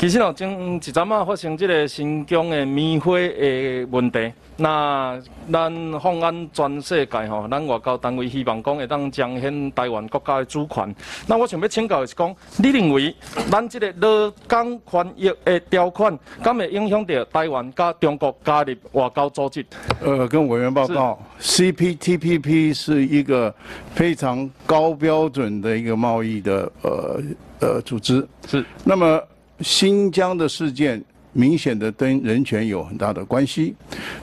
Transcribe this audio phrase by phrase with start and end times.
[0.00, 5.20] 其实哦，前一阵啊发生这个新疆的棉花的问题，那
[5.52, 5.70] 咱
[6.00, 10.94] 放眼全世界吼，咱外交单位希望讲会当彰显台湾国家的主权。
[11.26, 13.14] 那我想要请教的是讲，你认为
[13.50, 19.66] 咱这个劳工权益的条款，敢会影响到台湾甲中国加入外交组织？
[20.02, 23.54] 呃，跟委员报告，CPTPP 是一个
[23.94, 27.20] 非常高标准的一个贸易的呃
[27.60, 28.26] 呃组织。
[28.48, 28.64] 是。
[28.82, 29.22] 那么
[29.60, 33.74] 新疆的事件明显的跟人权有很大的关系，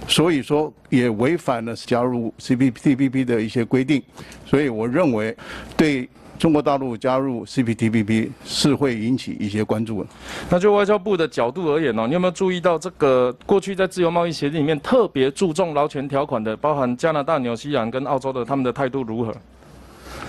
[0.08, 4.02] 所以说也违反了加入 CPTPP 的一些规定。
[4.45, 5.36] 所以我认为
[5.76, 6.08] 对。
[6.38, 10.09] 中国大陆加入 CPTPP 是会引起一些关注的。
[10.52, 19.36] 那就外交部的角度而言呢，你有没有注意到这个过去在自由贸易协定里面特别注重劳权条款的，包含加拿大、纽西兰跟澳洲的，他们的态度如何？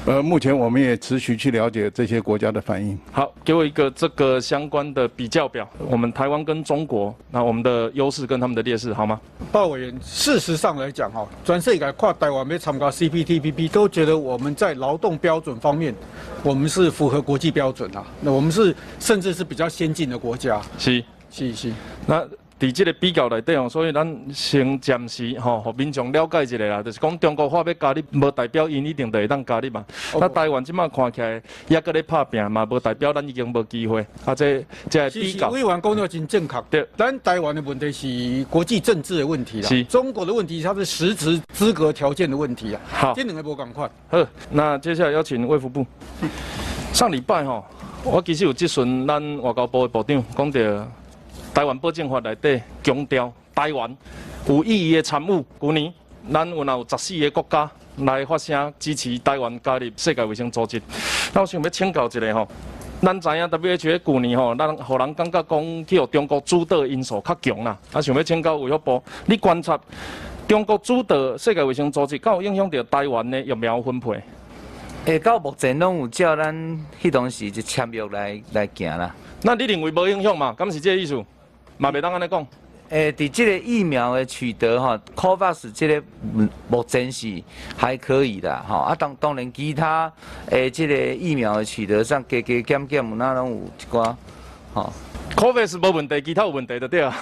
[0.09, 2.99] 呃，目前我们也持续去了解这些国家的反应。
[3.13, 5.69] 好，给我一个这个相关的比较表。
[5.87, 9.21] 我们台湾跟中国，那我们的优势跟他们的劣势，好吗？
[9.53, 15.95] 鲍委员，事实上来讲，哈，全世界跨台湾没参加 CPTPP，都觉得我们在劳动标准方面，
[16.43, 18.03] 我们是符合国际标准啊。
[18.23, 20.59] 那我们是甚至是比较先进的国家。
[20.79, 21.71] 是是是。
[22.07, 22.27] 那。
[22.59, 26.83] 伫即个比较内底哦，所以咱先暂时吼，互民众了解一下啦。
[26.83, 29.85] 就是讲中国话要加入，无代表因一定就会当加入嘛。
[30.19, 34.05] 那台湾即摆看起来也搁咧拍拼嘛，无代表咱已经无机会。
[34.25, 35.51] 啊，这这比较。
[35.51, 36.65] 委员讲得真正确。
[36.69, 36.89] 对。
[36.97, 39.69] 咱台湾的问题是国际政治的问题啦。
[39.69, 39.85] 是。
[39.85, 42.81] 中国的问题，它是实质资格条件的问题啊。
[42.91, 43.15] 好。
[43.15, 43.89] 这两个无共款。
[44.09, 44.19] 好，
[44.51, 45.87] 那接下来邀请卫福部。
[46.93, 47.65] 上礼拜吼，
[48.03, 50.89] 我其实有咨询咱外交部的部长，讲到。
[51.55, 53.97] 台湾保证法内底强调，台湾
[54.47, 55.45] 有意义的参与。
[55.61, 55.93] 去年，
[56.33, 60.81] 咱有有十四个国家来发声支持台湾加入世界卫生组织。
[61.33, 62.49] 那我想要请教一下吼，
[63.03, 67.77] 咱知影 WHO 去年吼，咱互人感觉讲去互中国主导因素较强啦。
[67.93, 69.79] 啊，想要请教卫福部，你观察
[70.47, 74.23] 中国主导世界卫生组织，敢有影响到台湾的疫苗分配？
[75.05, 76.55] 诶，到目前拢有照咱
[77.03, 79.15] 迄当时就签约来来行啦。
[79.43, 80.53] 那你认为无影响嘛？
[80.53, 81.25] 敢是这个意思？
[81.79, 82.47] 嘛，袂当安尼讲。
[82.91, 86.03] 诶，伫即个疫苗的取得吼，COVAX 即个
[86.69, 87.43] 目前是
[87.77, 88.77] 还可以的吼。
[88.79, 90.11] 啊，当当然其他
[90.49, 94.17] 诶，即个疫苗的取得上加加减减，有哪拢有一寡
[94.73, 94.91] 吼。
[95.37, 97.15] COVAX 无问题，其他有问题就对啊。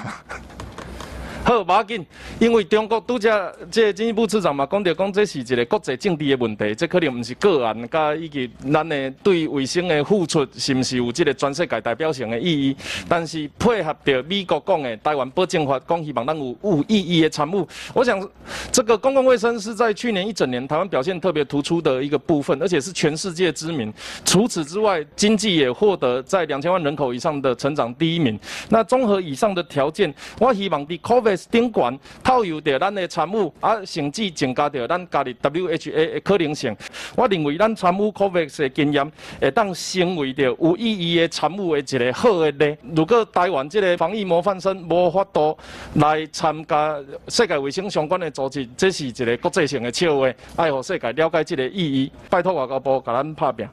[1.46, 2.04] 好，无要紧，
[2.40, 12.76] 因为中国拄则即个经济部次长嘛，讲着讲这是一个国际政治的问题，这可能毋是个案，甲以及咱的对卫生的付出是毋是有即个全世界代表性的意义？
[13.08, 17.64] 但是配合着美国讲的台湾保证法，讲希望咱有有意义的参与。
[17.94, 18.28] 我想，
[18.72, 23.94] 这个公共卫生是在去年一整年台湾表现特别突出的一个部分，而且是全世界知名。
[24.24, 28.36] 除此之外，经济也获得在两千万人口以上的成长第一名。
[28.68, 36.76] 那综合以上的条件，我希望伫 COVID 顶悬套用着咱的参与，啊，甚至增加着咱加入 WHA 的可能性。
[37.14, 42.76] 我认为咱参与 COVAX 的经验，会当成为着有意义的参与的一个好的例。
[42.94, 45.56] 如果台湾这个防疫模范生无法度
[45.94, 46.96] 来参加
[47.28, 50.32] 世界卫生相关的组织，这是一个国际性的笑话。
[50.56, 53.66] 爱互世界了解这个意义，拜托外交部甲咱拍拼。